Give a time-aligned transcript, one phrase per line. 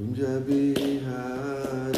[0.00, 1.90] من جبيهاني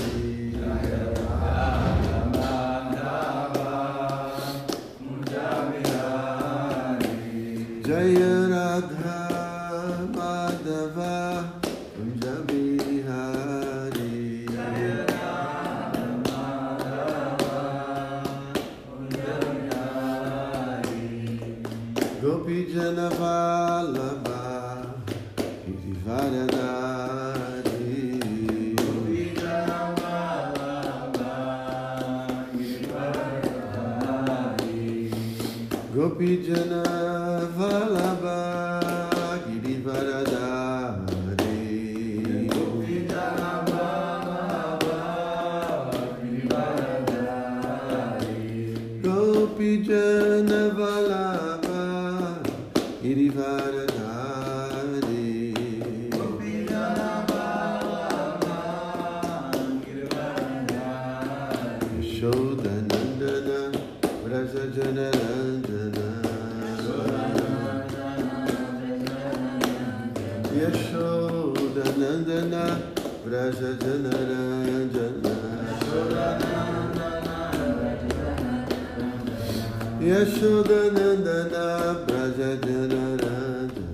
[80.01, 81.65] Yeshudanandana
[82.07, 83.92] Brajajanarada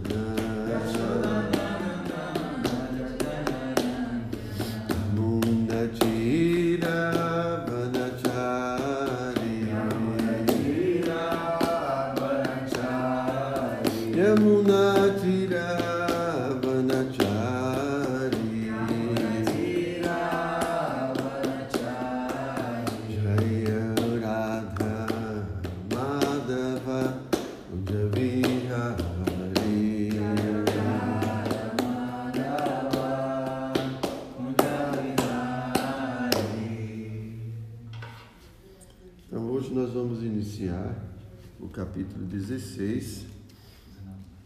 [42.78, 43.27] 16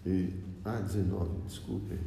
[0.06, 0.30] e,
[0.64, 1.98] ah, 19, desculpem.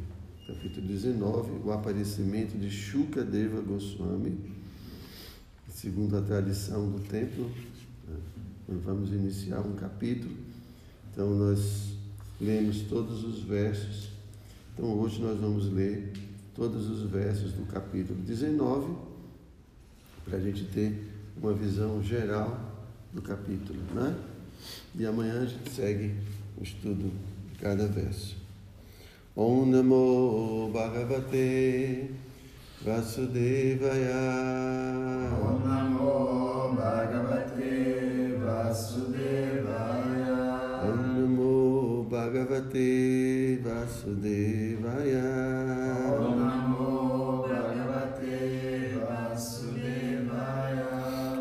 [0.48, 4.36] Capítulo 19, o aparecimento de Shukadeva Goswami,
[5.68, 7.48] segundo a tradição do templo.
[8.68, 10.36] Nós vamos iniciar um capítulo,
[11.12, 11.96] então nós
[12.40, 14.10] lemos todos os versos.
[14.74, 16.12] Então hoje nós vamos ler
[16.54, 18.96] todos os versos do capítulo 19,
[20.24, 24.35] para a gente ter uma visão geral do capítulo, né?
[24.98, 26.14] E amanhã a gente segue
[26.58, 27.12] o estudo
[27.52, 28.36] de cada verso.
[29.36, 32.08] Om Namo Bhagavate
[32.82, 34.22] Vasudevaya
[35.36, 39.90] Om Namo Bhagavate Vasudevaya.
[40.88, 45.20] Om Namo Bhagavate Vasudevaya
[46.16, 48.40] Om Namo Bhagavate
[49.04, 50.88] Vasudevaya.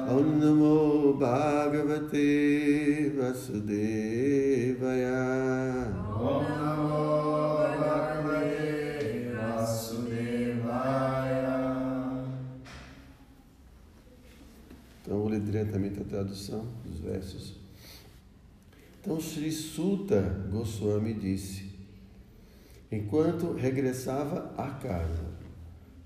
[0.10, 2.65] Om Namo Bhagavate
[3.46, 5.22] Vasudevaya
[6.18, 11.06] Om Namo Bhagavate Vasudevaya.
[15.02, 17.54] Então, vou ler diretamente a tradução dos versos.
[19.02, 21.70] Então, Sri Suta Goswami disse:
[22.92, 25.36] Enquanto regressava à casa,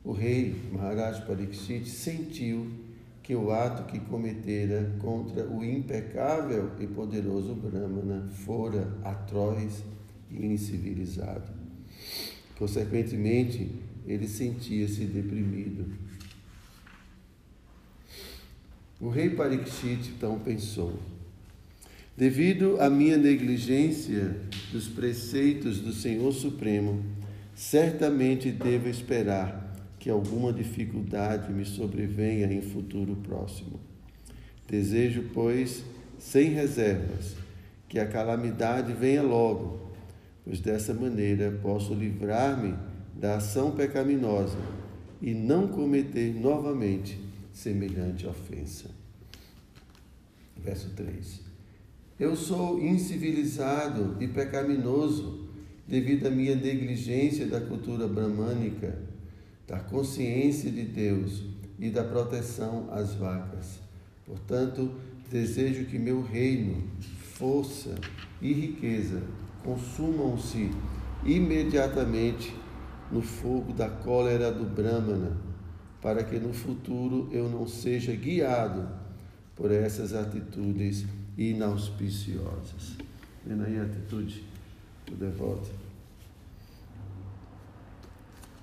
[0.03, 2.69] o rei Maharaj Pariksit sentiu
[3.29, 9.83] que o ato que cometera contra o impecável e poderoso Brahmana fora atroz
[10.31, 11.51] e incivilizado.
[12.57, 13.69] Consequentemente,
[14.07, 15.85] ele sentia-se deprimido.
[18.99, 20.97] O rei Parikshit então pensou:
[22.17, 24.37] devido à minha negligência
[24.71, 27.05] dos preceitos do Senhor Supremo,
[27.53, 29.68] certamente devo esperar
[29.99, 33.79] que alguma dificuldade me sobrevenha em futuro próximo.
[34.67, 35.83] Desejo, pois,
[36.17, 37.35] sem reservas,
[37.87, 39.91] que a calamidade venha logo,
[40.45, 42.75] pois dessa maneira posso livrar-me
[43.13, 44.57] da ação pecaminosa
[45.21, 47.19] e não cometer novamente
[47.51, 48.89] semelhante ofensa.
[50.57, 51.41] Verso 3.
[52.19, 55.47] Eu sou incivilizado e pecaminoso
[55.87, 59.08] devido à minha negligência da cultura bramânica,
[59.69, 61.43] da consciência de Deus
[61.77, 63.79] e da proteção às vacas.
[64.25, 64.91] Portanto,
[65.29, 66.83] desejo que meu reino,
[67.33, 67.93] força
[68.41, 69.21] e riqueza
[69.63, 70.71] consumam-se
[71.23, 72.53] imediatamente
[73.11, 75.37] no fogo da cólera do Brahmana,
[76.01, 78.89] para que no futuro eu não seja guiado
[79.55, 81.05] por essas atitudes
[81.37, 82.97] inauspiciosas.
[83.45, 84.43] Vendo aí a atitude
[85.05, 85.69] do devoto.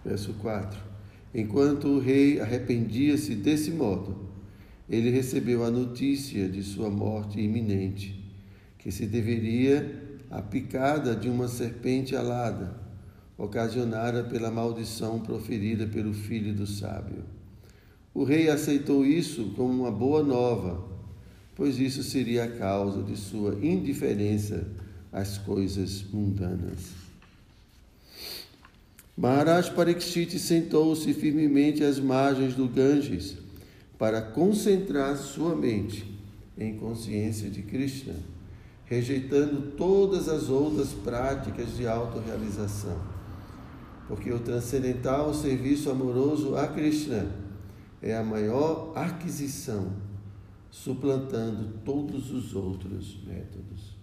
[0.04, 0.95] Verso 4.
[1.34, 4.16] Enquanto o rei arrependia-se desse modo,
[4.88, 8.24] ele recebeu a notícia de sua morte iminente,
[8.78, 12.80] que se deveria à picada de uma serpente alada,
[13.36, 17.24] ocasionada pela maldição proferida pelo filho do sábio.
[18.14, 20.88] O rei aceitou isso como uma boa nova,
[21.54, 24.66] pois isso seria a causa de sua indiferença
[25.12, 27.05] às coisas mundanas.
[29.16, 33.38] Maharaj Parikshit sentou-se firmemente às margens do Ganges
[33.98, 36.14] para concentrar sua mente
[36.58, 38.14] em consciência de Krishna,
[38.84, 43.00] rejeitando todas as outras práticas de autorrealização.
[44.06, 47.26] Porque o transcendental serviço amoroso a Krishna
[48.02, 49.92] é a maior aquisição,
[50.70, 53.96] suplantando todos os outros métodos.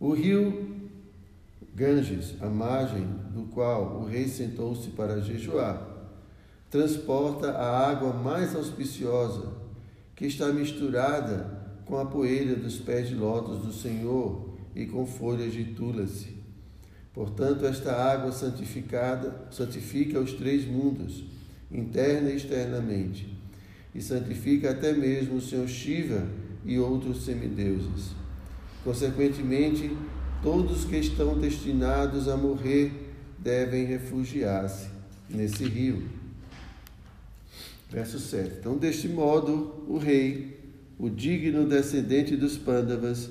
[0.00, 0.77] O rio
[1.78, 5.86] Ganges, a margem do qual o rei sentou-se para jejuar,
[6.68, 9.52] transporta a água mais auspiciosa,
[10.16, 15.52] que está misturada com a poeira dos pés de lótus do Senhor e com folhas
[15.52, 16.38] de tulasi.
[17.14, 21.26] Portanto, esta água santificada santifica os três mundos,
[21.70, 23.32] interna e externamente,
[23.94, 26.26] e santifica até mesmo o Senhor Shiva
[26.64, 28.16] e outros semideuses.
[28.82, 29.96] Consequentemente,
[30.42, 32.92] Todos que estão destinados a morrer
[33.38, 34.88] devem refugiar-se
[35.28, 36.08] nesse rio.
[37.90, 38.58] Verso 7.
[38.60, 40.60] Então, deste modo, o rei,
[40.96, 43.28] o digno descendente dos Pândavas,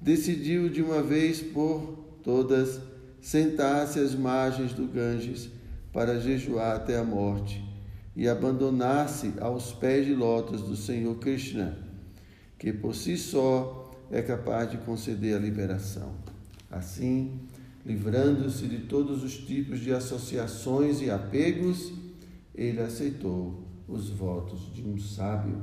[0.00, 2.80] decidiu de uma vez por todas
[3.20, 5.50] sentar-se às margens do Ganges
[5.92, 7.64] para jejuar até a morte
[8.14, 11.76] e abandonar-se aos pés de lótus do Senhor Krishna,
[12.56, 16.33] que por si só é capaz de conceder a liberação.
[16.74, 17.38] Assim,
[17.86, 21.92] livrando-se de todos os tipos de associações e apegos,
[22.52, 25.62] ele aceitou os votos de um sábio.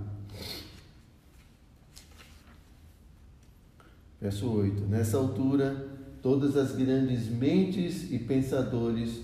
[4.22, 9.22] Verso 8: Nessa altura, todas as grandes mentes e pensadores,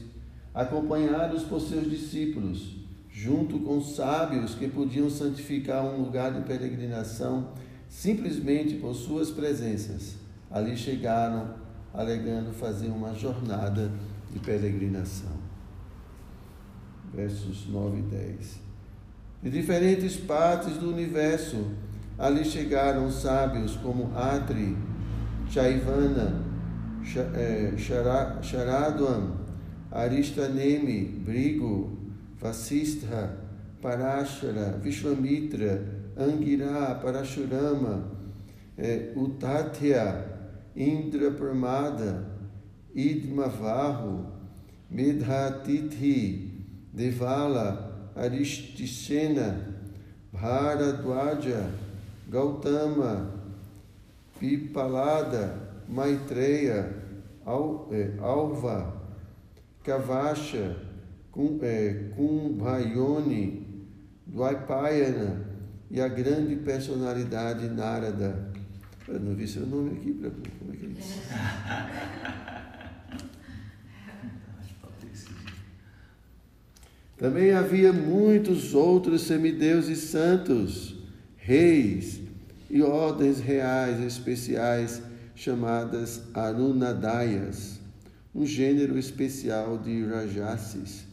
[0.54, 2.76] acompanhados por seus discípulos,
[3.10, 7.54] junto com sábios que podiam santificar um lugar de peregrinação
[7.88, 10.16] simplesmente por suas presenças,
[10.52, 13.92] ali chegaram alegando fazer uma jornada
[14.32, 15.38] de peregrinação.
[17.14, 18.60] Versos 9 e 10.
[19.44, 21.72] De diferentes partes do universo,
[22.18, 24.76] ali chegaram sábios como Atri,
[25.50, 26.44] Chaivana,
[27.36, 27.74] é,
[28.42, 29.32] Sharadwan,
[29.92, 31.98] Aristanemi, Brigo,
[32.40, 33.38] Vasistra,
[33.82, 35.86] Parashara, Vishwamitra,
[36.18, 38.12] Angira, Parashurama,
[38.78, 39.14] é,
[40.78, 42.24] Indra Pramada,
[42.96, 44.26] Idmavahu,
[44.94, 46.52] Medhatithi,
[46.96, 49.74] Devala, Aristishena,
[50.32, 51.72] Bharadwaja,
[52.30, 53.32] Gautama,
[54.40, 56.94] Pipalada, Maitreya,
[57.92, 58.94] é, Alva,
[59.84, 60.76] Kavasha,
[62.16, 62.26] Kumbhayoni,
[64.28, 65.48] Dwaipayana
[65.90, 68.47] e a grande personalidade Narada.
[69.08, 71.22] Eu não vi seu nome aqui como é que é isso?
[77.18, 80.96] Também havia muitos outros semideuses santos,
[81.38, 82.20] reis
[82.70, 85.02] e ordens reais especiais
[85.34, 87.80] chamadas Arunadayas,
[88.36, 91.06] um gênero especial de Rajasis,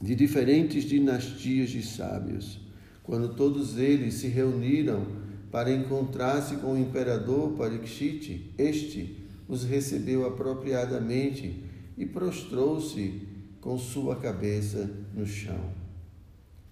[0.00, 2.58] de diferentes dinastias de sábios.
[3.02, 5.23] Quando todos eles se reuniram
[5.54, 11.62] para encontrar-se com o imperador Parikshit, este os recebeu apropriadamente
[11.96, 13.22] e prostrou-se
[13.60, 15.70] com sua cabeça no chão.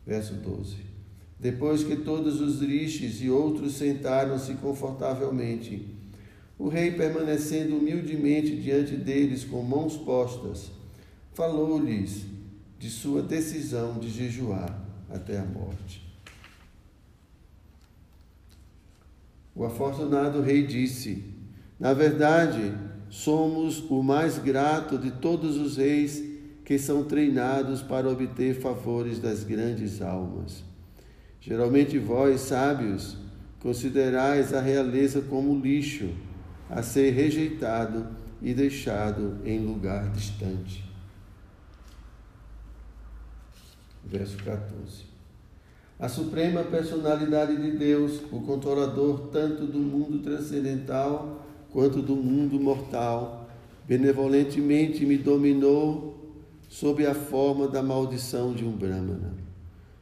[0.04, 0.78] Verso 12.
[1.38, 5.86] Depois que todos os rishis e outros sentaram-se confortavelmente,
[6.58, 10.72] o rei, permanecendo humildemente diante deles com mãos postas,
[11.34, 12.24] falou-lhes
[12.80, 14.76] de sua decisão de jejuar
[15.08, 16.11] até a morte.
[19.54, 21.24] O afortunado rei disse:
[21.78, 22.74] Na verdade,
[23.08, 26.22] somos o mais grato de todos os reis
[26.64, 30.64] que são treinados para obter favores das grandes almas.
[31.40, 33.18] Geralmente vós, sábios,
[33.60, 36.10] considerais a realeza como lixo,
[36.70, 38.06] a ser rejeitado
[38.40, 40.84] e deixado em lugar distante.
[44.04, 45.11] Verso 14.
[46.02, 53.48] A suprema personalidade de Deus, o controlador tanto do mundo transcendental quanto do mundo mortal,
[53.86, 56.34] benevolentemente me dominou
[56.68, 59.32] sob a forma da maldição de um Brahmana.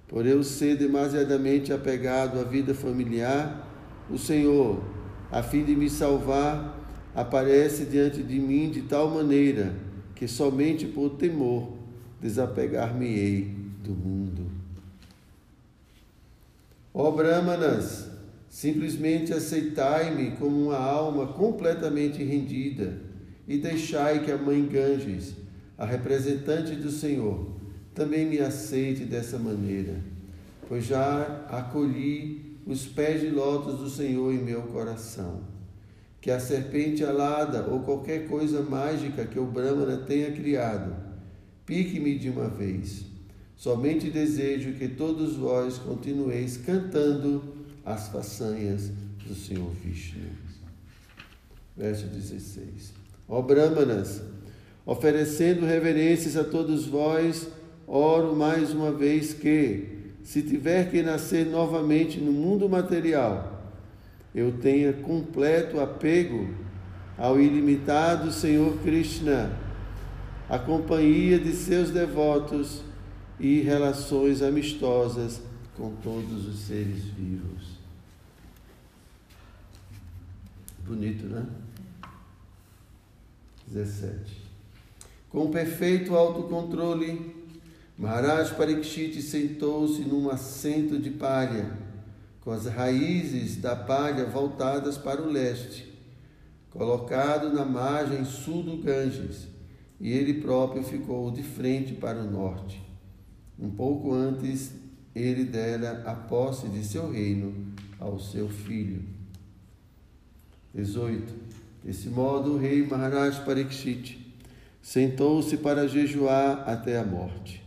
[0.08, 3.68] Por eu ser demasiadamente apegado à vida familiar,
[4.08, 4.82] o Senhor,
[5.30, 6.80] a fim de me salvar,
[7.14, 9.74] aparece diante de mim de tal maneira
[10.14, 11.74] que somente por temor
[12.22, 13.54] desapegar-me-ei
[13.84, 14.49] do mundo.
[16.92, 18.10] Ó Brahmanas,
[18.48, 22.98] simplesmente aceitai-me como uma alma completamente rendida
[23.46, 25.34] e deixai que a mãe Ganges,
[25.78, 27.48] a representante do Senhor,
[27.94, 30.00] também me aceite dessa maneira,
[30.68, 35.42] pois já acolhi os pés de lótus do Senhor em meu coração.
[36.20, 40.94] Que a serpente alada ou qualquer coisa mágica que o Brahmana tenha criado,
[41.64, 43.09] pique-me de uma vez.
[43.60, 47.44] Somente desejo que todos vós continueis cantando
[47.84, 48.90] as façanhas
[49.26, 50.30] do Senhor Vishnu.
[51.76, 52.94] Verso 16.
[53.28, 54.22] Ó Brahmanas,
[54.86, 57.48] oferecendo reverências a todos vós,
[57.86, 59.88] oro mais uma vez que,
[60.22, 63.62] se tiver que nascer novamente no mundo material,
[64.34, 66.48] eu tenha completo apego
[67.18, 69.52] ao ilimitado Senhor Krishna,
[70.48, 72.88] a companhia de seus devotos
[73.40, 75.40] e relações amistosas
[75.76, 77.80] com todos os seres vivos.
[80.86, 81.46] Bonito, né?
[83.66, 84.50] 17.
[85.30, 87.34] Com perfeito autocontrole,
[87.96, 91.78] Maharaj Parikshit sentou-se num assento de palha,
[92.40, 95.90] com as raízes da palha voltadas para o leste,
[96.70, 99.46] colocado na margem sul do Ganges,
[100.00, 102.89] e ele próprio ficou de frente para o norte.
[103.60, 104.72] Um pouco antes,
[105.14, 107.54] ele dera a posse de seu reino
[107.98, 109.02] ao seu filho.
[110.74, 111.34] 18.
[111.84, 114.34] Desse modo, o rei Maharaj Parikshit
[114.80, 117.62] sentou-se para jejuar até a morte.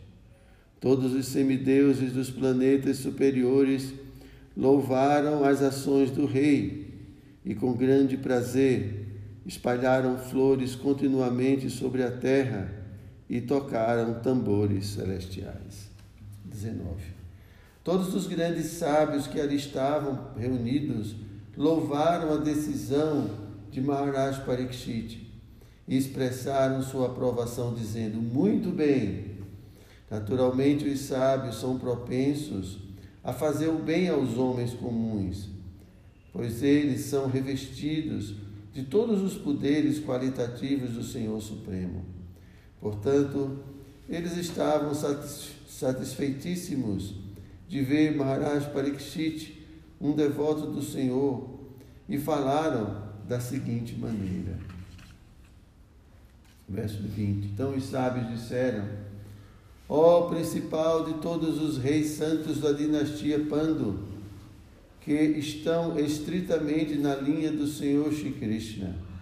[0.79, 3.93] Todos os semideuses dos planetas superiores
[4.57, 6.91] louvaram as ações do rei
[7.45, 9.07] e, com grande prazer,
[9.45, 12.82] espalharam flores continuamente sobre a terra
[13.29, 15.89] e tocaram tambores celestiais.
[16.45, 17.13] 19.
[17.83, 21.15] Todos os grandes sábios que ali estavam reunidos
[21.57, 23.29] louvaram a decisão
[23.69, 25.29] de Maharaj Parikshit
[25.87, 29.33] e expressaram sua aprovação, dizendo: Muito bem.
[30.09, 32.79] Naturalmente, os sábios são propensos
[33.23, 35.49] a fazer o bem aos homens comuns,
[36.31, 38.35] pois eles são revestidos
[38.73, 42.12] de todos os poderes qualitativos do Senhor Supremo.
[42.83, 43.57] Portanto,
[44.09, 47.15] eles estavam satisfeitíssimos
[47.65, 49.65] de ver Maharaj Parikshit,
[50.01, 51.61] um devoto do Senhor,
[52.09, 54.59] e falaram da seguinte maneira.
[56.67, 57.53] Verso 20.
[57.53, 58.85] Então os sábios disseram:
[59.87, 64.09] Ó principal de todos os reis santos da dinastia Pandu,
[64.99, 69.12] que estão estritamente na linha do Senhor Shri Krishna.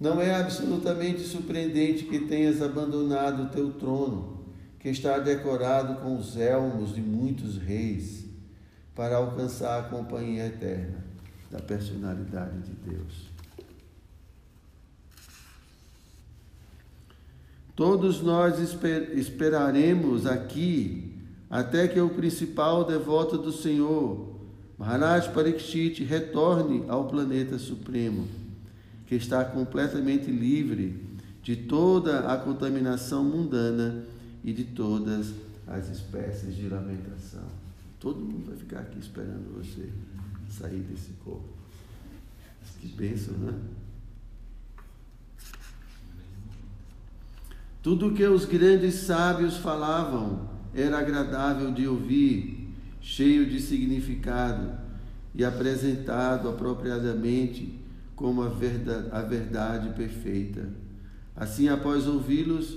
[0.00, 4.44] Não é absolutamente surpreendente que tenhas abandonado o teu trono,
[4.78, 8.24] que está decorado com os elmos de muitos reis,
[8.94, 11.04] para alcançar a companhia eterna
[11.50, 13.28] da personalidade de Deus.
[17.74, 21.14] Todos nós esper esperaremos aqui
[21.48, 24.36] até que o principal devoto do Senhor,
[24.76, 28.26] Maharaj Parikshit, retorne ao planeta supremo,
[29.08, 31.02] que está completamente livre
[31.42, 34.04] de toda a contaminação mundana
[34.44, 35.32] e de todas
[35.66, 37.46] as espécies de lamentação.
[37.98, 39.88] Todo mundo vai ficar aqui esperando você
[40.50, 41.48] sair desse corpo.
[42.82, 43.54] Que bênção, né?
[47.82, 52.68] Tudo que os grandes sábios falavam era agradável de ouvir,
[53.00, 54.70] cheio de significado
[55.34, 57.77] e apresentado apropriadamente
[58.18, 60.68] como a verdade, a verdade perfeita.
[61.36, 62.76] Assim, após ouvi-los,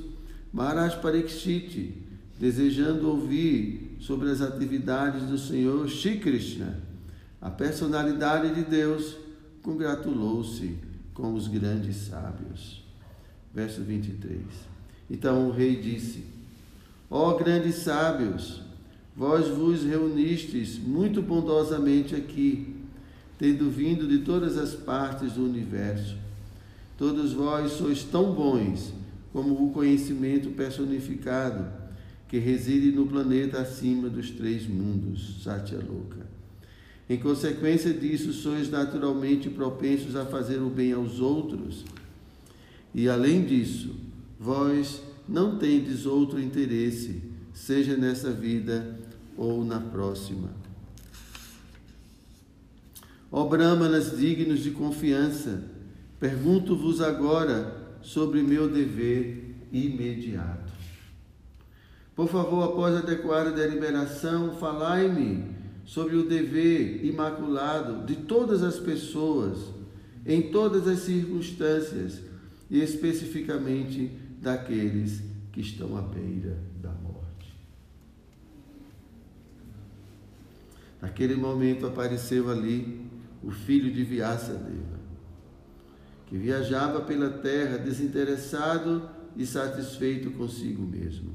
[0.54, 1.98] Maharaj Parikshit,
[2.40, 6.78] desejando ouvir sobre as atividades do Senhor Shri Krishna,
[7.42, 9.18] a personalidade de Deus,
[9.64, 10.78] congratulou-se
[11.12, 12.86] com os grandes sábios.
[13.52, 14.44] Verso 23.
[15.10, 16.24] Então o rei disse:
[17.10, 18.62] Ó grandes sábios,
[19.16, 22.81] vós vos reunistes muito bondosamente aqui,
[23.42, 26.16] tendo vindo de todas as partes do universo.
[26.96, 28.94] Todos vós sois tão bons
[29.34, 31.66] como o conhecimento personificado
[32.28, 36.20] que reside no planeta acima dos três mundos, Satyaloka.
[37.10, 41.84] Em consequência disso, sois naturalmente propensos a fazer o bem aos outros.
[42.94, 43.96] E além disso,
[44.40, 49.00] vós não tendes outro interesse, seja nessa vida
[49.36, 50.61] ou na próxima.
[53.32, 55.64] Ó Brahmanas dignos de confiança,
[56.20, 60.74] pergunto-vos agora sobre meu dever imediato.
[62.14, 65.46] Por favor, após adequada deliberação, falai-me
[65.86, 69.60] sobre o dever imaculado de todas as pessoas,
[70.26, 72.20] em todas as circunstâncias,
[72.70, 74.12] e especificamente
[74.42, 75.22] daqueles
[75.52, 77.56] que estão à beira da morte.
[81.02, 83.11] Naquele momento apareceu ali
[83.44, 85.00] o filho de Vyasadeva,
[86.28, 91.32] que viajava pela terra desinteressado e satisfeito consigo mesmo.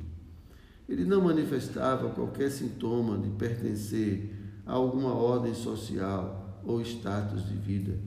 [0.89, 4.33] Ele não manifestava qualquer sintoma de pertencer
[4.65, 7.99] a alguma ordem social ou status de vida.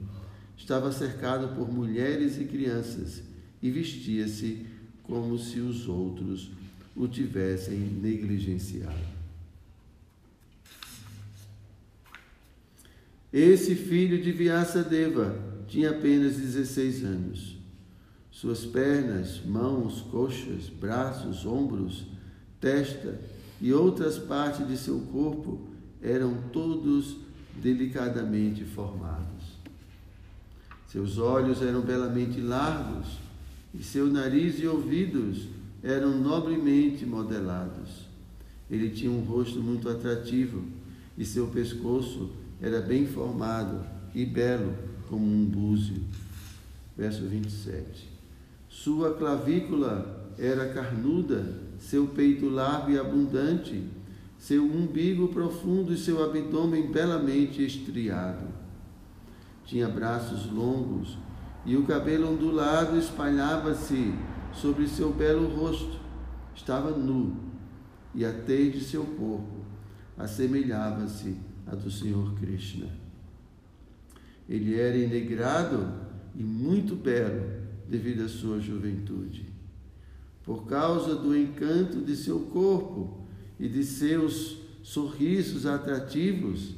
[0.58, 3.24] Estava cercado por mulheres e crianças
[3.62, 4.66] e vestia-se
[5.04, 6.52] como se os outros
[6.96, 9.19] o tivessem negligenciado.
[13.32, 17.58] Esse filho de Vyasadeva tinha apenas 16 anos.
[18.32, 22.06] Suas pernas, mãos, coxas, braços, ombros,
[22.60, 23.20] testa
[23.62, 25.60] e outras partes de seu corpo
[26.02, 27.18] eram todos
[27.62, 29.60] delicadamente formados.
[30.88, 33.20] Seus olhos eram belamente largos
[33.76, 35.48] e seu nariz e ouvidos
[35.84, 38.08] eram nobremente modelados.
[38.72, 40.64] Ele tinha um rosto muito atrativo
[41.18, 44.74] e seu pescoço era bem formado e belo
[45.08, 46.04] como um búzio.
[46.98, 48.10] Verso 27.
[48.68, 53.84] Sua clavícula era carnuda seu peito largo e abundante,
[54.38, 58.48] seu umbigo profundo e seu abdômen belamente estriado.
[59.66, 61.18] Tinha braços longos
[61.66, 64.14] e o cabelo ondulado espalhava-se
[64.54, 66.00] sobre seu belo rosto.
[66.56, 67.38] Estava nu
[68.14, 69.60] e a tez de seu corpo
[70.18, 71.38] assemelhava-se
[71.72, 72.88] à do Senhor Krishna.
[74.48, 75.94] Ele era enegrado
[76.36, 77.44] e muito belo
[77.88, 79.50] devido à sua juventude
[80.50, 83.20] por causa do encanto de seu corpo
[83.60, 86.74] e de seus sorrisos atrativos,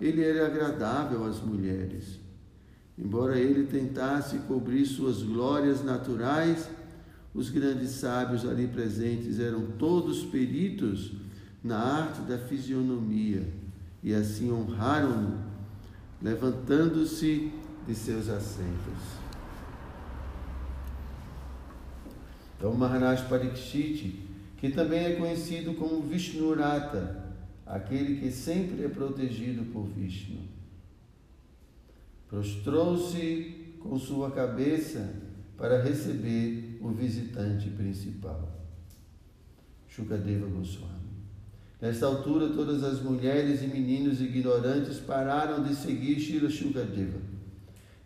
[0.00, 2.18] ele era agradável às mulheres.
[2.96, 6.66] Embora ele tentasse cobrir suas glórias naturais,
[7.34, 11.12] os grandes sábios ali presentes eram todos peritos
[11.62, 13.46] na arte da fisionomia
[14.04, 15.42] e assim honraram-no,
[16.20, 17.50] levantando-se
[17.86, 19.24] de seus assentos.
[22.56, 29.86] Então, Maharaj Parikshit, que também é conhecido como Vishnurata, aquele que sempre é protegido por
[29.86, 30.40] Vishnu,
[32.28, 35.14] prostrou-se com sua cabeça
[35.56, 38.50] para receber o visitante principal,
[39.88, 41.03] Shukadeva Goswami.
[41.84, 47.18] Nesta altura, todas as mulheres e meninos ignorantes pararam de seguir Shila Shukadeva,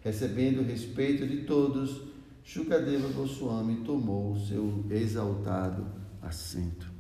[0.01, 2.01] recebendo o respeito de todos
[2.43, 5.87] Shukadeva Goswami tomou seu exaltado
[6.21, 6.91] assento.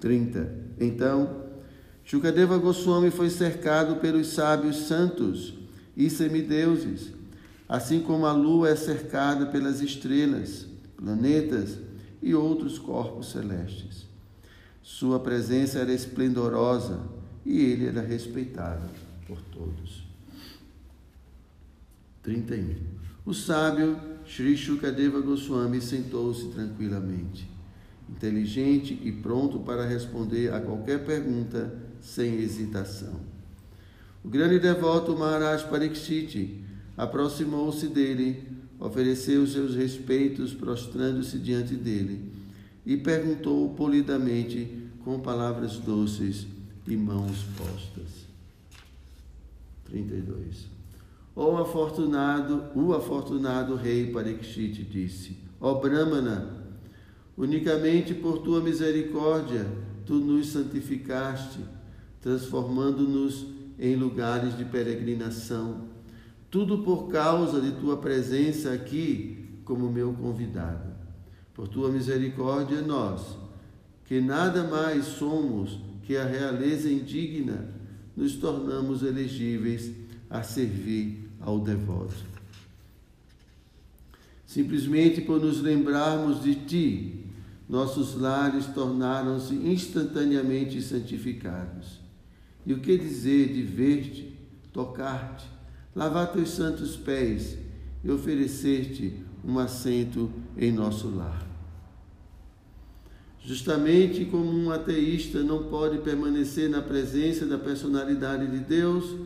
[0.00, 0.52] 30.
[0.80, 1.44] Então,
[2.02, 5.54] Shukadeva Goswami foi cercado pelos sábios santos
[5.96, 7.12] e semideuses,
[7.68, 11.91] assim como a lua é cercada pelas estrelas, planetas
[12.22, 14.06] e outros corpos celestes.
[14.82, 17.00] Sua presença era esplendorosa
[17.44, 18.88] e ele era respeitado
[19.26, 20.04] por todos.
[22.22, 22.76] 31.
[23.24, 27.48] O sábio Sri Shukadeva Goswami sentou-se tranquilamente,
[28.08, 33.20] inteligente e pronto para responder a qualquer pergunta sem hesitação.
[34.24, 36.64] O grande devoto Maharaj Parikshit
[36.96, 38.46] aproximou-se dele,
[38.82, 42.32] ofereceu seus respeitos prostrando-se diante dele
[42.84, 46.48] e perguntou polidamente com palavras doces
[46.88, 48.26] e mãos postas.
[49.84, 50.66] 32.
[51.36, 56.64] O afortunado, o afortunado rei Parikshit disse: Ó Brahmana,
[57.36, 59.64] unicamente por tua misericórdia
[60.04, 61.60] tu nos santificaste,
[62.20, 63.46] transformando-nos
[63.78, 65.91] em lugares de peregrinação.
[66.52, 70.92] Tudo por causa de tua presença aqui como meu convidado.
[71.54, 73.38] Por tua misericórdia, nós,
[74.04, 77.72] que nada mais somos que a realeza indigna,
[78.14, 79.92] nos tornamos elegíveis
[80.28, 82.22] a servir ao devoto.
[84.44, 87.24] Simplesmente por nos lembrarmos de Ti,
[87.66, 91.98] nossos lares tornaram-se instantaneamente santificados.
[92.66, 94.36] E o que dizer de ver-te,
[94.70, 95.51] tocar-te,
[95.94, 97.56] lavar teus santos pés
[98.02, 101.46] e oferecer-te um assento em nosso lar?
[103.44, 109.16] Justamente como um ateísta não pode permanecer na presença da personalidade de Deus,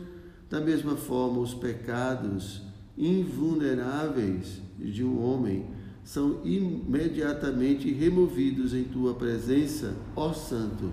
[0.49, 2.63] da mesma forma os pecados
[2.97, 5.67] invulneráveis de um homem
[6.03, 10.91] são imediatamente removidos em tua presença, ó Santo,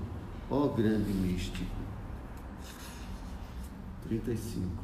[0.50, 1.64] ó grande místico.
[4.08, 4.83] 35.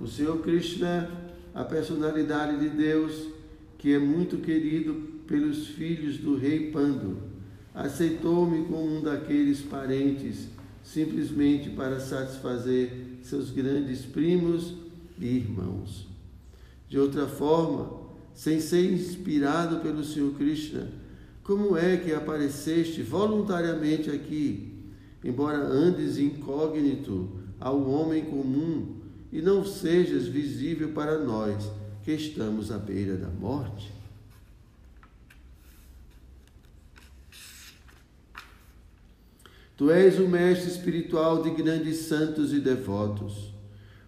[0.00, 1.10] O Senhor Krishna,
[1.52, 3.28] a personalidade de Deus,
[3.76, 4.94] que é muito querido
[5.26, 7.18] pelos filhos do rei Pando,
[7.74, 10.48] aceitou-me como um daqueles parentes,
[10.84, 14.74] simplesmente para satisfazer seus grandes primos
[15.18, 16.06] e irmãos.
[16.88, 20.88] De outra forma, sem ser inspirado pelo Senhor Krishna,
[21.42, 24.74] como é que apareceste voluntariamente aqui,
[25.24, 28.97] embora andes incógnito ao homem comum
[29.32, 31.70] e não sejas visível para nós
[32.04, 33.92] que estamos à beira da morte?
[39.76, 43.52] Tu és o mestre espiritual de grandes santos e devotos.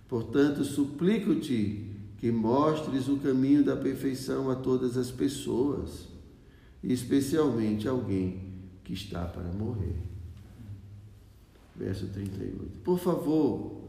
[0.08, 6.08] Portanto, suplico-te que mostres o caminho da perfeição a todas as pessoas,
[6.82, 8.50] especialmente alguém
[8.82, 9.94] que está para morrer.
[11.76, 12.80] Verso 38.
[12.82, 13.79] Por favor,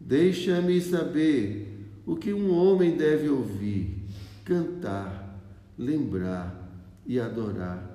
[0.00, 4.04] deixa-me saber o que um homem deve ouvir,
[4.44, 5.38] cantar,
[5.76, 6.70] lembrar
[7.06, 7.88] e adorar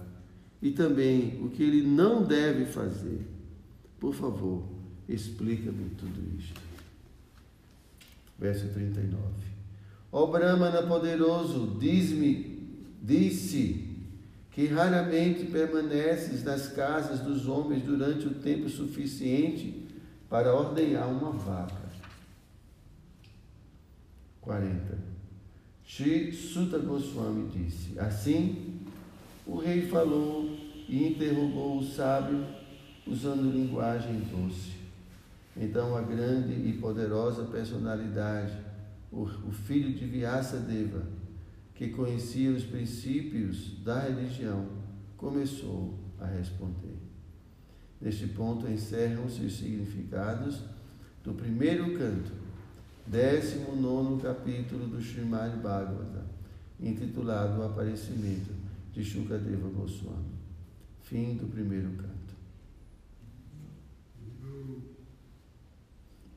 [0.64, 3.28] e também o que ele não deve fazer.
[4.00, 4.64] Por favor,
[5.10, 6.62] explica-me tudo isto.
[8.40, 9.18] Verso 39.
[10.10, 13.90] Ó Brahmana poderoso, diz-me, disse
[14.52, 19.86] que raramente permaneces nas casas dos homens durante o tempo suficiente
[20.30, 21.83] para ordenhar uma vaca.
[24.44, 24.98] 40.
[25.84, 28.82] Shri Sutta Goswami disse: Assim,
[29.46, 30.50] o rei falou
[30.88, 32.46] e interrogou o sábio
[33.08, 34.74] usando linguagem doce.
[35.56, 38.58] Então a grande e poderosa personalidade,
[39.12, 41.06] o, o filho de Deva,
[41.76, 44.68] que conhecia os princípios da religião,
[45.18, 46.98] começou a responder.
[48.02, 50.62] Neste ponto encerram-se os significados
[51.24, 52.43] do primeiro canto,
[53.08, 56.26] 19 capítulo do Srimad Bhagavata,
[56.80, 58.52] intitulado O Aparecimento
[58.94, 60.34] de Shukadeva Goswami.
[61.02, 62.34] Fim do primeiro canto.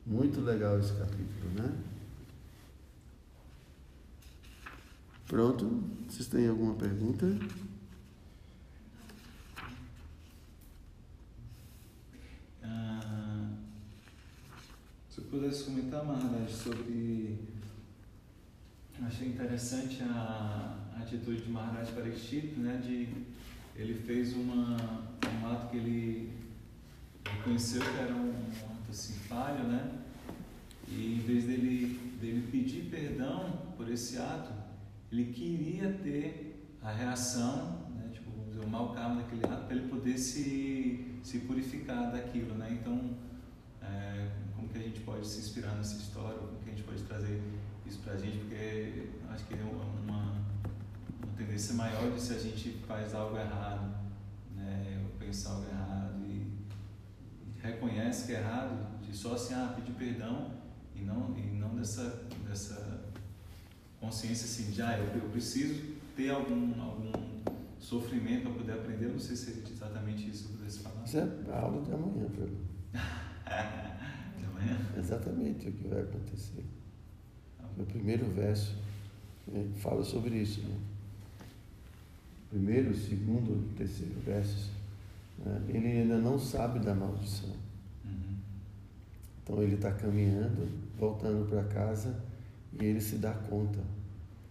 [0.05, 1.75] Muito legal esse capítulo, né?
[5.27, 5.83] Pronto?
[6.07, 7.25] Vocês têm alguma pergunta?
[12.63, 13.16] Ah,
[15.17, 17.39] se eu pudesse comentar, Maharaj, sobre.
[19.03, 23.07] Achei interessante a, atitude de Maharaj Parikshit, né, de
[23.75, 24.77] ele fez uma,
[25.41, 26.33] um ato que ele
[27.25, 29.91] reconheceu que era um, um ato assim falho, né,
[30.87, 34.51] e em vez dele, dele pedir perdão por esse ato,
[35.11, 38.29] ele queria ter a reação, né, tipo,
[38.63, 43.15] o mau karma daquele ato, para ele poder se, se purificar daquilo, né, então,
[43.81, 47.03] é, como que a gente pode se inspirar nessa história, como que a gente pode
[47.03, 47.41] trazer
[47.85, 49.63] isso para a gente, porque acho que é
[50.03, 50.35] uma
[51.37, 53.95] tendência maior de se a gente faz algo errado,
[54.55, 56.51] né, ou pensar algo errado e
[57.61, 60.51] reconhece que é errado, de só assim, ah, pedir perdão
[60.95, 63.05] e não, e não dessa, dessa
[63.99, 67.11] consciência assim, de, ah, eu, eu preciso ter algum, algum
[67.79, 71.03] sofrimento para poder aprender, não sei se é exatamente isso que eu pudesse falar.
[71.05, 72.76] Isso é a aula de amanhã, Bruno.
[74.57, 74.77] Amanhã?
[74.97, 76.63] Exatamente o que vai acontecer.
[77.77, 78.75] No primeiro verso,
[79.47, 80.61] né, fala sobre isso.
[80.61, 80.77] Né?
[82.49, 84.69] primeiro, segundo, terceiro versos,
[85.37, 87.49] né, ele ainda não sabe da maldição.
[88.05, 88.37] Uhum.
[89.43, 90.67] Então ele está caminhando,
[90.97, 92.23] voltando para casa
[92.79, 93.79] e ele se dá conta.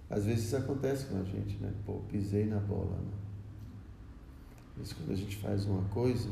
[0.08, 1.72] Às vezes isso acontece com a gente, né?
[1.84, 2.96] Pô, pisei na bola.
[2.96, 3.12] Né?
[4.82, 6.28] Isso quando a gente faz uma coisa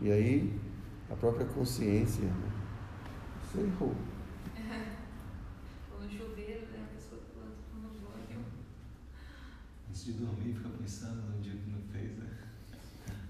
[0.00, 0.58] e aí
[1.10, 2.57] a própria consciência, né?
[3.50, 3.94] Você errou.
[10.08, 12.16] de dormir fica pensando no dia que não fez.
[12.16, 12.26] Né?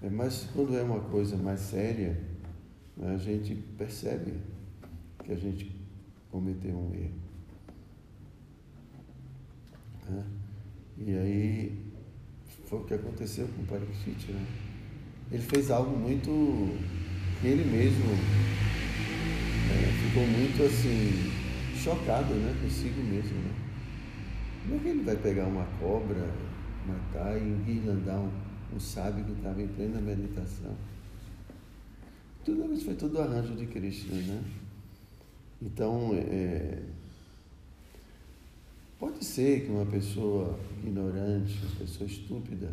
[0.03, 2.17] É, mas quando é uma coisa mais séria,
[2.95, 4.33] né, a gente percebe
[5.23, 5.75] que a gente
[6.31, 7.19] cometeu um erro.
[10.09, 10.25] Né?
[10.99, 11.85] E aí
[12.65, 14.45] foi o que aconteceu com o Pariksit, né?
[15.31, 16.29] Ele fez algo muito
[17.39, 18.68] que ele mesmo é,
[20.07, 21.31] ficou muito assim
[21.75, 23.53] chocado, né, consigo mesmo, né?
[24.63, 26.29] Como é que ele vai pegar uma cobra,
[26.85, 28.29] matar e enguirlandar um,
[28.75, 30.75] um sábio que estava em plena meditação?
[32.43, 34.43] Tudo isso foi tudo arranjo de Krishna, né?
[35.61, 36.81] Então, é,
[38.97, 42.71] pode ser que uma pessoa ignorante, uma pessoa estúpida,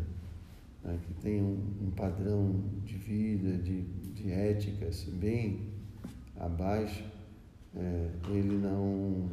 [0.83, 5.67] né, que tem um, um, padrão de vida, de, de ética assim, bem
[6.39, 7.03] abaixo,
[7.77, 9.29] é, ele não,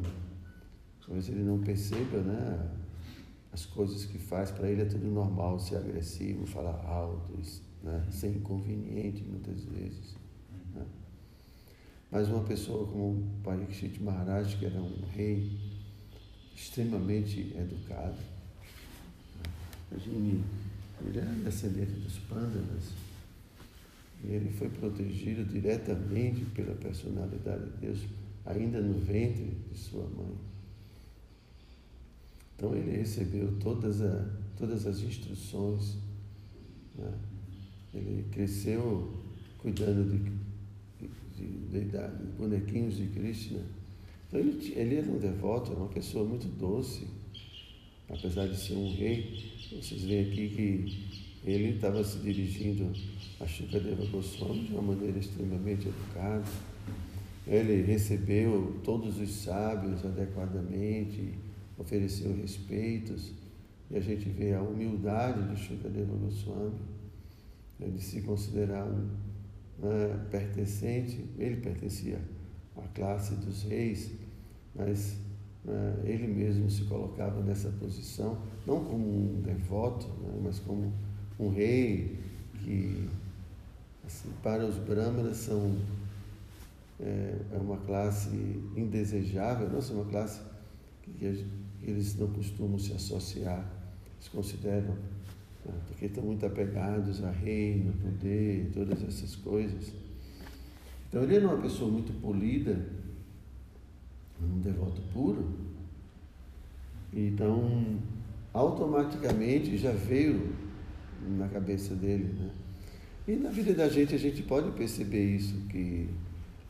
[1.05, 2.71] talvez ele não perceba, né?
[3.51, 7.33] As coisas que faz, para ele é tudo normal, ser agressivo, falar alto,
[7.81, 10.15] né, ser inconveniente muitas vezes.
[12.11, 15.51] Mas uma pessoa como Parikshit Maharaj, que era um rei
[16.55, 18.17] extremamente educado,
[19.91, 20.43] imagine,
[21.05, 22.93] ele era descendente dos pândalas,
[24.23, 28.05] e ele foi protegido diretamente pela personalidade de Deus,
[28.45, 30.35] ainda no ventre de sua mãe.
[32.55, 35.97] Então ele recebeu todas, a, todas as instruções,
[36.97, 37.13] né?
[37.93, 39.13] ele cresceu
[39.57, 40.45] cuidando de
[41.35, 43.59] de, de, de bonequinhos de Krishna.
[44.27, 47.07] Então ele, ele era um devoto, era uma pessoa muito doce,
[48.09, 49.51] apesar de ser um rei.
[49.71, 52.91] Vocês veem aqui que ele estava se dirigindo
[53.39, 56.45] a Shukadeva Goswami de uma maneira extremamente educada.
[57.47, 61.33] Ele recebeu todos os sábios adequadamente,
[61.77, 63.33] ofereceu respeitos.
[63.89, 66.79] E a gente vê a humildade de Shukadeva Goswami,
[67.79, 69.09] ele se considerar um
[69.77, 72.19] né, pertencente, ele pertencia
[72.77, 74.11] à classe dos reis,
[74.73, 75.17] mas
[75.63, 80.91] né, ele mesmo se colocava nessa posição, não como um devoto, né, mas como
[81.39, 82.17] um rei
[82.63, 83.09] que,
[84.05, 85.75] assim, para os brahmanas, são,
[86.99, 88.29] é, é uma classe
[88.75, 90.41] indesejável, não é uma classe
[91.03, 91.45] que
[91.83, 93.65] eles não costumam se associar,
[94.17, 94.95] eles consideram
[95.65, 95.73] né?
[95.87, 99.91] porque estão muito apegados a reino, poder, todas essas coisas.
[101.09, 102.87] Então ele era uma pessoa muito polida,
[104.41, 105.47] um devoto puro.
[107.13, 107.97] Então,
[108.53, 110.53] automaticamente já veio
[111.37, 112.51] na cabeça dele, né?
[113.27, 116.07] E na vida da gente a gente pode perceber isso, que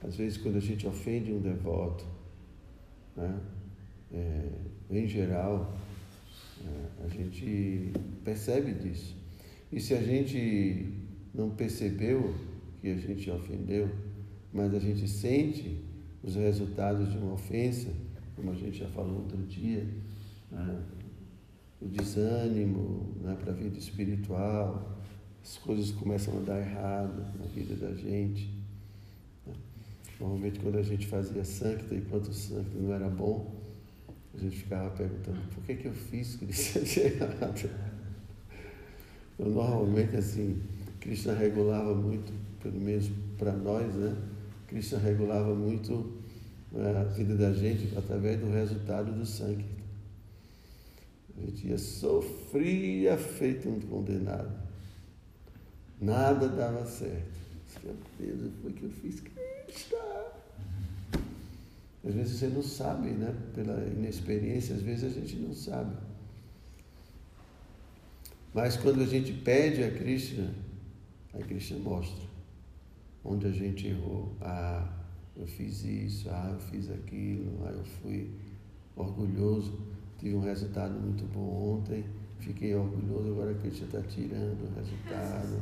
[0.05, 2.05] às vezes quando a gente ofende um devoto,
[3.15, 3.39] né?
[4.11, 4.49] É,
[4.89, 5.75] em geral,
[6.63, 7.91] é, a gente
[8.23, 9.15] percebe disso.
[9.71, 10.93] E se a gente
[11.33, 12.33] não percebeu
[12.81, 13.89] que a gente ofendeu,
[14.53, 15.83] mas a gente sente
[16.23, 17.89] os resultados de uma ofensa,
[18.35, 19.87] como a gente já falou outro dia,
[20.51, 20.83] né?
[21.81, 24.97] o desânimo né, para a vida espiritual,
[25.43, 28.54] as coisas começam a dar errado na vida da gente.
[30.19, 33.53] Normalmente quando a gente fazia sancta, enquanto o sancta não era bom,
[34.33, 37.69] a gente ficava perguntando, por que, que eu fiz isso é errado?
[39.33, 40.61] Então, normalmente, assim,
[40.99, 44.15] Krishna regulava muito, pelo menos para nós, né?
[44.67, 46.13] Krishna regulava muito
[46.71, 49.65] né, a vida da gente através do resultado do sangue.
[51.37, 54.51] A gente ia sofria feito um condenado.
[56.01, 57.35] Nada dava certo.
[57.83, 59.19] Meu Deus, foi que eu fiz
[62.07, 63.35] Às vezes você não sabe, né?
[63.53, 65.95] Pela inexperiência, às vezes a gente não sabe.
[68.53, 70.53] Mas quando a gente pede a Krishna,
[71.33, 72.25] a Krishna mostra
[73.25, 74.31] onde a gente errou.
[74.39, 74.87] Ah,
[75.35, 78.29] eu fiz isso, ah, eu fiz aquilo, ah, eu fui
[78.95, 79.77] orgulhoso,
[80.19, 82.05] tive um resultado muito bom ontem,
[82.39, 85.61] fiquei orgulhoso, agora a Krishna está tirando o resultado.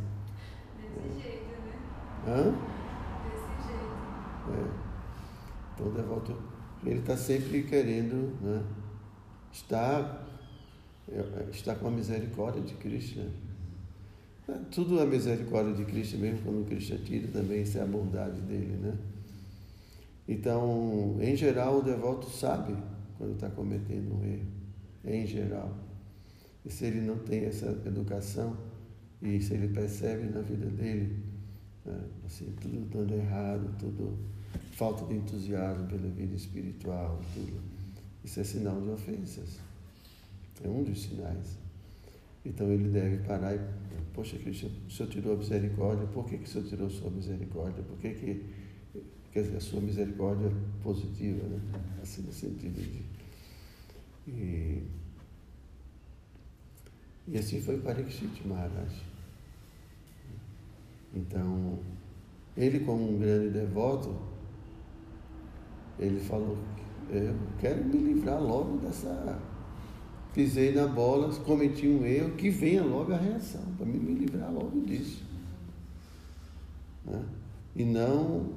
[0.78, 1.22] Desse é.
[1.22, 1.74] jeito, né?
[2.28, 2.83] Hã?
[4.46, 4.70] Desse jeito.
[4.70, 4.84] É.
[5.74, 6.36] Então, o devoto,
[6.86, 8.64] ele está sempre querendo né,
[9.52, 10.28] estar,
[11.10, 13.26] é, estar com a misericórdia de Krishna.
[14.48, 18.42] É, tudo a misericórdia de Cristo, mesmo quando Cristo tira, também isso é a bondade
[18.42, 18.98] dele, né?
[20.28, 22.76] Então, em geral, o devoto sabe
[23.18, 24.46] quando está cometendo um erro,
[25.06, 25.74] em geral.
[26.66, 28.56] E se ele não tem essa educação,
[29.22, 31.16] e se ele percebe na vida dele,
[31.86, 34.18] né, assim, tudo dando errado, tudo
[34.74, 37.62] falta de entusiasmo pela vida espiritual, tudo.
[38.24, 39.60] Isso é sinal de ofensas.
[40.64, 41.58] É um dos sinais.
[42.46, 43.60] Então ele deve parar e,
[44.14, 47.10] poxa, Cristo, o Senhor tirou a misericórdia, por que, que o Senhor tirou a sua
[47.10, 47.84] misericórdia?
[47.84, 48.46] Por que, que
[49.32, 51.60] quer dizer, a sua misericórdia positiva, né?
[52.02, 53.04] Assim no sentido de.
[54.28, 54.84] E,
[57.28, 59.13] E assim foi Parikshit Maharaj.
[61.14, 61.80] Então,
[62.58, 64.16] ele como um grande devoto,
[66.00, 66.58] ele falou,
[67.10, 69.40] eu quero me livrar logo dessa.
[70.34, 74.52] Pisei na bola, cometi um erro, que venha logo a reação, para me, me livrar
[74.52, 75.24] logo disso.
[77.06, 77.24] Né?
[77.76, 78.50] E não,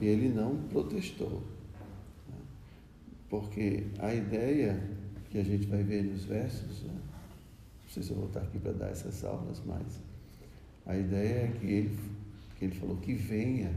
[0.00, 1.42] e ele não protestou.
[2.28, 2.36] Né?
[3.28, 4.80] Porque a ideia
[5.28, 6.94] que a gente vai ver nos versos, né?
[6.94, 10.00] não sei se eu vou estar aqui para dar essas aulas, mas
[10.86, 11.98] a ideia é que ele,
[12.56, 13.72] que ele falou que venha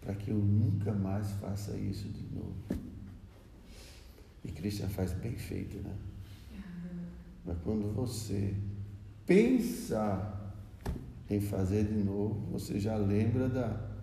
[0.00, 2.54] para que eu nunca mais faça isso de novo.
[4.44, 5.92] E Cristian faz bem feito, né?
[7.44, 8.54] Mas quando você
[9.26, 10.54] pensar
[11.28, 13.96] em fazer de novo, você já lembra da.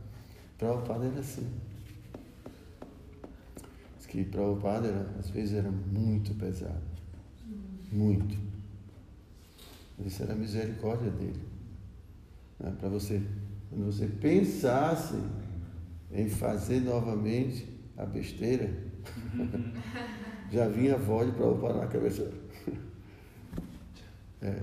[0.58, 1.48] Prabhupada era assim.
[3.98, 6.84] Diz que Prabhupada era, às vezes era muito pesado.
[7.92, 8.38] Muito.
[9.98, 11.53] Mas isso era a misericórdia dele.
[12.64, 12.74] Né?
[12.80, 13.22] Para você,
[13.70, 15.16] quando você pensasse
[16.12, 18.74] em fazer novamente a besteira,
[20.50, 22.32] já vinha a voz de Prabhupada na cabeça.
[24.46, 24.62] É.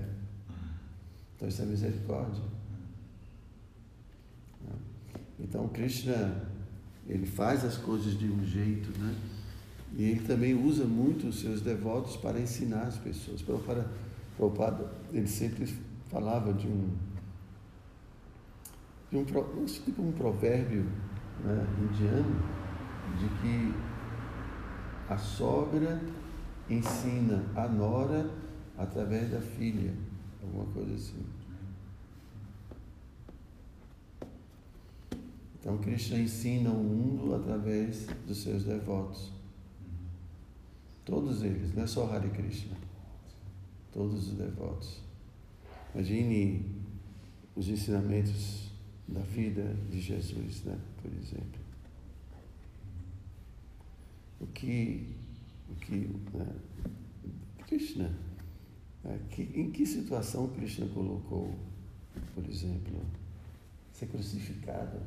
[1.35, 2.43] Então isso é misericórdia.
[5.39, 6.45] Então Krishna,
[7.07, 9.15] ele faz as coisas de um jeito, né?
[9.97, 13.41] E ele também usa muito os seus devotos para ensinar as pessoas.
[13.41, 13.87] Para
[14.37, 15.65] Prabhupada, ele sempre
[16.11, 16.91] falava de um,
[19.11, 19.25] de um
[19.65, 20.85] tipo um provérbio
[21.43, 22.33] né, indiano
[23.19, 23.73] de que
[25.09, 26.01] a sogra
[26.69, 28.31] ensina a nora
[28.77, 29.93] através da filha,
[30.41, 31.25] alguma coisa assim.
[35.59, 39.31] Então Krishna ensina o mundo através dos seus devotos.
[41.03, 42.77] Todos eles, não é só Hare Krishna.
[43.91, 45.01] Todos os devotos.
[45.93, 46.65] Imagine
[47.55, 48.70] os ensinamentos
[49.07, 50.77] da vida de Jesus, né?
[51.01, 51.61] por exemplo.
[54.39, 55.07] O que,
[55.69, 55.95] o que
[56.33, 56.55] né?
[57.67, 58.11] Krishna
[59.03, 61.55] é, que, em que situação Krishna colocou,
[62.35, 63.01] por exemplo,
[63.93, 64.99] ser crucificado?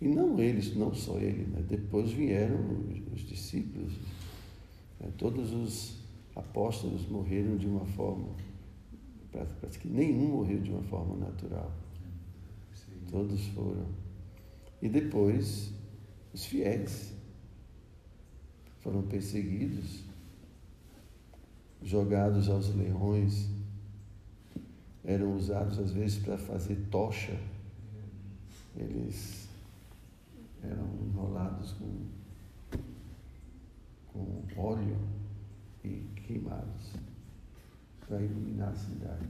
[0.00, 1.64] E não eles, não só ele, né?
[1.68, 3.92] depois vieram os, os discípulos,
[5.00, 5.10] né?
[5.16, 5.96] todos os
[6.36, 8.28] apóstolos morreram de uma forma,
[9.32, 11.72] parece que nenhum morreu de uma forma natural.
[13.10, 13.86] Todos foram.
[14.80, 15.72] E depois,
[16.32, 17.12] os fiéis
[18.80, 20.04] foram perseguidos
[21.82, 23.48] jogados aos leões,
[25.04, 27.38] eram usados às vezes para fazer tocha.
[28.76, 29.48] Eles
[30.62, 32.06] eram enrolados com,
[34.12, 34.96] com óleo
[35.84, 37.01] e queimados
[38.12, 39.26] para iluminar a cidade.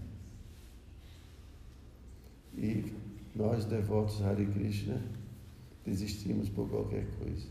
[2.55, 2.93] E
[3.37, 5.01] nós, devotos Hare Krishna,
[5.87, 7.47] desistimos por qualquer coisa.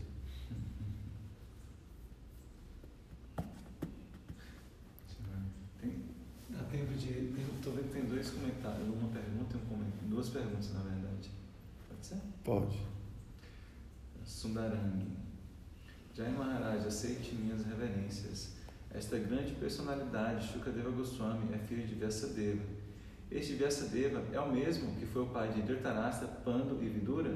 [8.08, 10.08] dois comentários, uma pergunta e um comentário.
[10.08, 11.30] Duas perguntas, na verdade.
[11.88, 12.20] Pode ser?
[12.44, 12.78] Pode.
[14.24, 15.06] Sundarang.
[16.14, 18.61] Jai Maharaj, aceite minhas reverências.
[18.94, 22.62] Esta grande personalidade, Shukadeva Goswami, é filho de Vyasadeva.
[23.30, 27.34] Este Vyasadeva é o mesmo que foi o pai de Dhritarashtra, Pando e Vidura?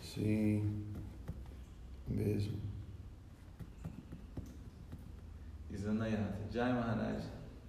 [0.00, 0.86] Sim,
[2.08, 2.58] mesmo.
[5.70, 6.38] Isanayata.
[6.50, 7.24] Jai Maharaj,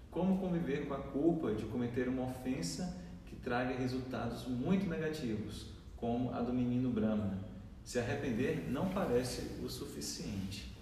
[0.10, 6.31] como conviver com a culpa de cometer uma ofensa que traga resultados muito negativos, como
[6.31, 7.39] a do menino Brahma?
[7.84, 10.74] Se arrepender não parece o suficiente.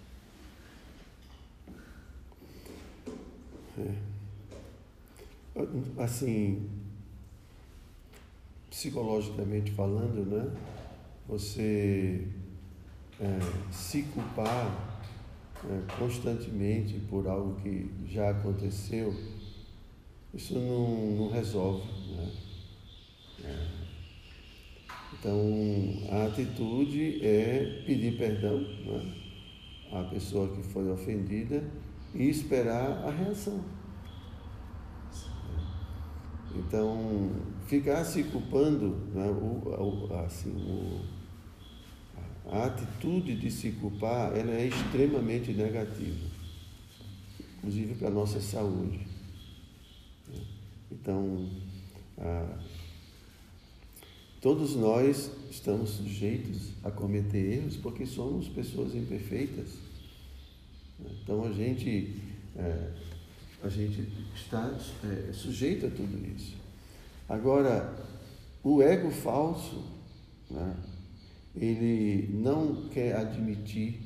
[3.78, 3.94] É.
[6.02, 6.68] Assim,
[8.70, 10.52] psicologicamente falando, né?
[11.28, 12.26] Você
[13.20, 13.38] é,
[13.70, 15.00] se culpar
[15.64, 19.14] é, constantemente por algo que já aconteceu,
[20.32, 21.86] isso não, não resolve.
[22.16, 22.32] Né?
[23.44, 23.84] É.
[25.12, 25.40] Então,
[26.10, 29.14] a atitude é pedir perdão né?
[29.92, 31.62] à pessoa que foi ofendida
[32.14, 33.60] e esperar a reação.
[36.54, 37.30] Então,
[37.66, 39.26] ficar se culpando, né?
[39.26, 41.00] o, o, assim, o,
[42.48, 46.26] a atitude de se culpar ela é extremamente negativa,
[47.58, 49.04] inclusive para a nossa saúde.
[50.92, 51.50] Então,
[54.40, 59.83] todos nós estamos sujeitos a cometer erros porque somos pessoas imperfeitas.
[61.00, 62.20] Então a gente
[62.56, 62.90] é,
[63.62, 66.54] a gente está é, sujeito a tudo isso.
[67.26, 67.94] Agora,
[68.62, 69.82] o ego falso,
[70.50, 70.76] né,
[71.56, 74.00] ele não quer admitir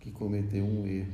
[0.00, 1.12] que cometeu um erro.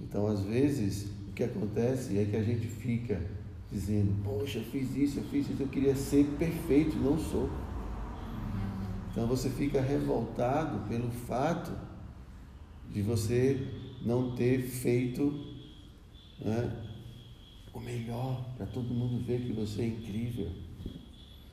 [0.00, 3.20] Então, às vezes, o que acontece é que a gente fica
[3.72, 7.48] dizendo: Poxa, eu fiz isso, eu fiz isso, eu queria ser perfeito, não sou.
[9.10, 11.72] Então, você fica revoltado pelo fato
[12.94, 13.60] de você
[14.02, 15.34] não ter feito
[16.40, 16.72] né,
[17.72, 20.48] o melhor para todo mundo ver que você é incrível.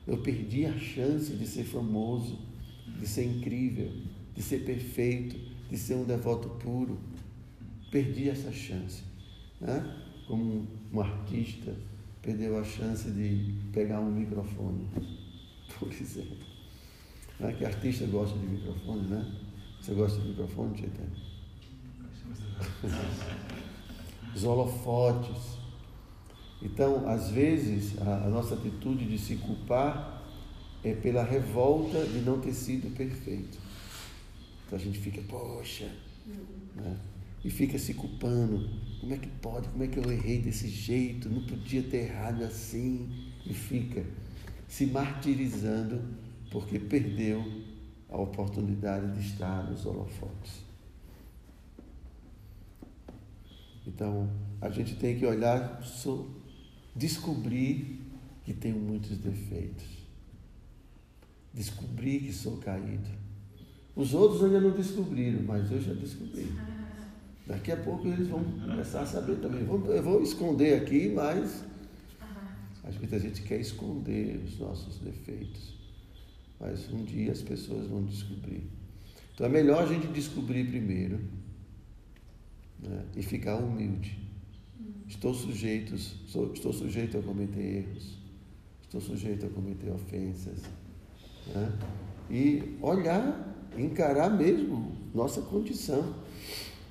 [0.07, 2.37] Eu perdi a chance de ser famoso,
[2.99, 3.91] de ser incrível,
[4.35, 5.35] de ser perfeito,
[5.67, 6.99] de ser um devoto puro.
[7.89, 9.03] Perdi essa chance.
[9.59, 9.97] Né?
[10.27, 11.75] Como um artista
[12.21, 14.87] perdeu a chance de pegar um microfone,
[15.79, 16.37] por exemplo.
[17.39, 19.35] Não é que artista gosta de microfone, né?
[19.81, 21.30] Você gosta de microfone, Tietê?
[24.35, 25.57] Os holofotes.
[26.61, 30.21] Então, às vezes, a, a nossa atitude de se culpar
[30.83, 33.57] é pela revolta de não ter sido perfeito.
[34.65, 35.91] Então a gente fica, poxa,
[36.75, 36.97] né?
[37.43, 38.69] e fica se culpando.
[38.99, 39.67] Como é que pode?
[39.69, 41.29] Como é que eu errei desse jeito?
[41.29, 43.09] Não podia ter errado assim.
[43.45, 44.03] E fica
[44.67, 46.01] se martirizando
[46.51, 47.43] porque perdeu
[48.09, 50.70] a oportunidade de estar nos holofotes.
[53.85, 54.29] Então,
[54.59, 55.81] a gente tem que olhar,
[56.95, 57.99] descobrir
[58.43, 59.85] que tenho muitos defeitos.
[61.53, 63.09] Descobrir que sou caído.
[63.95, 66.47] Os outros ainda não descobriram, mas eu já descobri.
[67.45, 69.61] Daqui a pouco eles vão começar a saber também.
[69.61, 71.63] Eu vou esconder aqui, mas
[72.83, 75.73] às vezes a gente quer esconder os nossos defeitos.
[76.59, 78.63] Mas um dia as pessoas vão descobrir.
[79.33, 81.19] Então é melhor a gente descobrir primeiro
[82.81, 83.05] né?
[83.15, 84.17] e ficar humilde.
[85.07, 88.17] Estou sujeito, sou, estou sujeito a cometer erros,
[88.81, 90.61] estou sujeito a cometer ofensas.
[91.53, 91.71] Né?
[92.29, 96.15] E olhar, encarar mesmo nossa condição.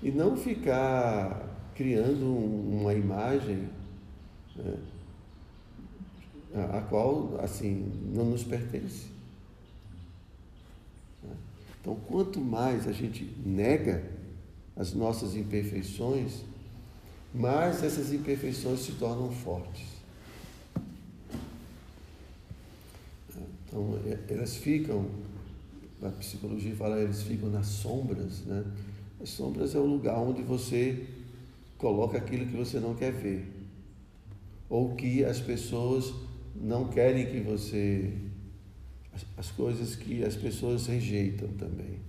[0.03, 3.69] E não ficar criando uma imagem
[4.57, 4.79] né?
[6.73, 9.07] a qual assim não nos pertence.
[11.23, 11.35] Né?
[11.81, 14.20] Então, quanto mais a gente nega
[14.81, 16.41] as nossas imperfeições,
[17.35, 19.87] mais essas imperfeições se tornam fortes.
[23.67, 25.05] Então, é, elas ficam,
[26.03, 28.65] a psicologia fala, eles ficam nas sombras, né?
[29.23, 31.07] As sombras é o lugar onde você
[31.77, 33.47] coloca aquilo que você não quer ver,
[34.71, 36.11] ou que as pessoas
[36.57, 38.15] não querem que você.
[39.37, 42.00] as coisas que as pessoas rejeitam também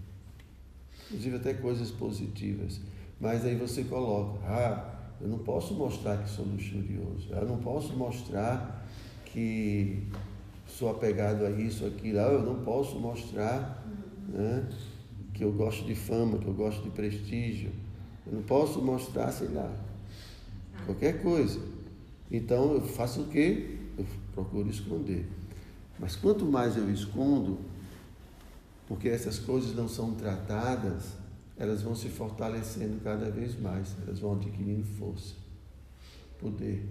[1.11, 2.79] inclusive até coisas positivas.
[3.19, 7.95] Mas aí você coloca, ah, eu não posso mostrar que sou luxurioso, eu não posso
[7.95, 8.87] mostrar
[9.25, 10.07] que
[10.65, 13.85] sou apegado a isso, aquilo, ah, eu não posso mostrar
[14.27, 14.67] né,
[15.33, 17.71] que eu gosto de fama, que eu gosto de prestígio,
[18.25, 19.71] eu não posso mostrar, sei lá,
[20.85, 21.59] qualquer coisa.
[22.31, 23.77] Então eu faço o quê?
[23.97, 25.27] Eu procuro esconder.
[25.99, 27.59] Mas quanto mais eu escondo,
[28.91, 31.13] porque essas coisas não são tratadas,
[31.57, 35.33] elas vão se fortalecendo cada vez mais, elas vão adquirindo força,
[36.37, 36.83] poder.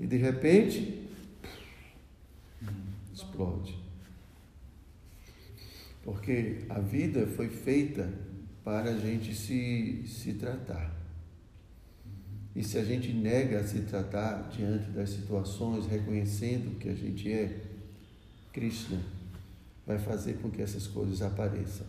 [0.00, 1.08] E de repente,
[3.14, 3.78] explode.
[6.02, 8.12] Porque a vida foi feita
[8.64, 10.92] para a gente se, se tratar.
[12.52, 17.30] E se a gente nega a se tratar diante das situações, reconhecendo que a gente
[17.30, 17.60] é
[18.52, 19.14] Krishna,
[19.86, 21.86] vai fazer com que essas coisas apareçam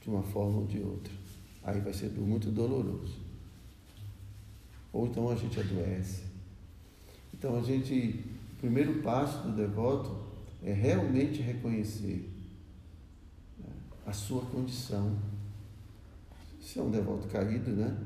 [0.00, 1.12] de uma forma ou de outra.
[1.64, 3.18] Aí vai ser muito doloroso.
[4.92, 6.22] Ou então a gente adoece.
[7.34, 10.16] Então a gente, o primeiro passo do devoto
[10.62, 12.30] é realmente reconhecer
[13.58, 13.68] né,
[14.06, 15.18] a sua condição.
[16.60, 17.96] Se é um devoto caído, né?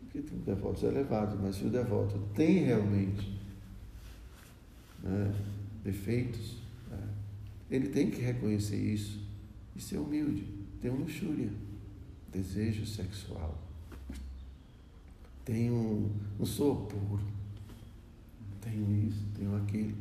[0.00, 3.38] Porque tem devotos elevados, mas se o devoto tem realmente
[5.02, 5.34] né,
[5.82, 6.57] defeitos,
[7.70, 9.20] ele tem que reconhecer isso
[9.76, 10.46] e ser humilde.
[10.80, 11.50] Tem luxúria,
[12.32, 13.58] desejo sexual.
[15.44, 17.22] Tenho, um, não sou puro.
[18.60, 19.96] Tenho isso, tenho aquilo.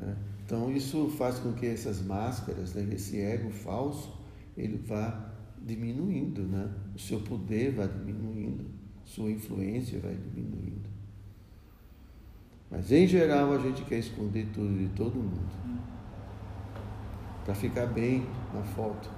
[0.00, 0.14] É.
[0.44, 4.16] Então isso faz com que essas máscaras, né, esse ego falso,
[4.56, 5.32] ele vá
[5.64, 6.72] diminuindo, né?
[6.94, 8.64] O seu poder vai diminuindo,
[9.04, 10.88] sua influência vai diminuindo.
[12.70, 15.95] Mas em geral a gente quer esconder tudo de todo mundo
[17.46, 19.08] para ficar bem na foto.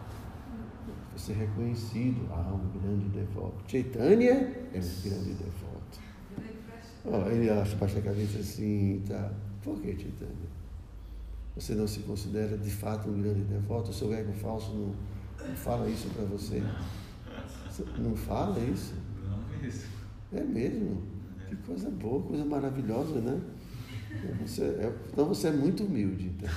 [1.16, 3.54] Você é reconhecido, ah, um grande devoto.
[3.66, 5.98] Chaitanya é um grande devoto.
[7.06, 9.32] Oh, ele acha, baixa a cabeça assim, tá?
[9.62, 10.58] Por que Chaitanya?
[11.56, 13.90] Você não se considera de fato um grande devoto?
[13.90, 14.94] O seu ego falso não,
[15.48, 16.62] não fala isso para você?
[17.98, 18.94] Não fala isso?
[19.24, 19.86] Não é isso.
[20.34, 21.02] É mesmo?
[21.48, 23.40] Que coisa boa, coisa maravilhosa, né?
[24.42, 26.26] Você é, então você é muito humilde.
[26.26, 26.50] Então.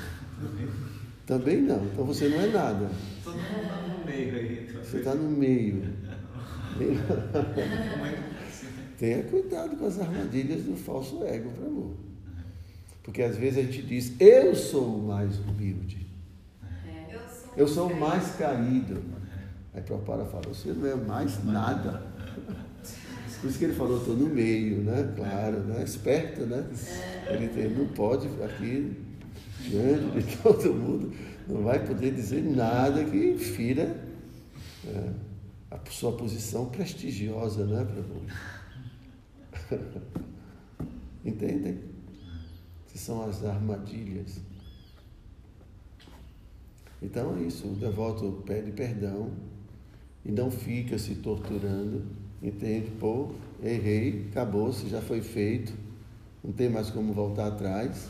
[1.32, 2.90] Também não, então você não é nada.
[3.24, 4.68] Todo mundo está no meio aí.
[4.68, 4.84] Então.
[4.84, 5.82] Você está no meio.
[9.00, 11.94] Tenha cuidado com as armadilhas do falso ego, por amor.
[13.02, 16.06] Porque às vezes a gente diz, eu sou o mais humilde.
[17.10, 19.02] Eu sou, Eu sou o mais caído.
[19.74, 22.12] Aí Prabhupada fala, você não é mais nada.
[23.40, 25.14] Por isso que ele falou, estou no meio, né?
[25.16, 25.82] Claro, né?
[25.82, 26.66] Esperto, né?
[27.30, 29.11] Ele, ele não pode aqui,
[29.70, 31.14] diante de todo mundo,
[31.48, 33.96] não vai poder dizer nada que fira
[34.88, 35.10] é,
[35.70, 38.22] a sua posição prestigiosa, né, Prabhu?
[41.24, 41.80] Entendem?
[42.88, 44.42] Que são as armadilhas.
[47.02, 49.32] Então é isso, o devoto pede perdão
[50.24, 52.04] e não fica se torturando,
[52.44, 52.92] entende?
[53.00, 53.32] Pô,
[53.64, 55.74] errei, acabou-se, já foi feito,
[56.44, 58.08] não tem mais como voltar atrás.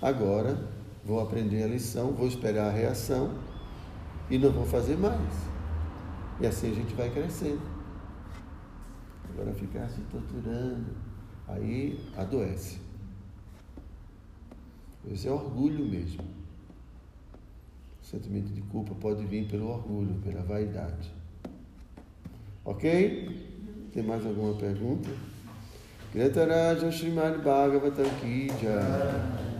[0.00, 0.68] Agora
[1.04, 3.34] vou aprender a lição, vou esperar a reação
[4.30, 5.32] e não vou fazer mais.
[6.40, 7.62] E assim a gente vai crescendo.
[9.30, 10.92] Agora ficar se torturando,
[11.46, 12.78] aí adoece.
[15.10, 16.24] Esse é orgulho mesmo.
[18.00, 21.12] O sentimento de culpa pode vir pelo orgulho, pela vaidade.
[22.64, 23.90] Ok?
[23.92, 25.10] Tem mais alguma pergunta?
[26.12, 29.53] Gretaraja Srimad Bhagavatam Ki Jai.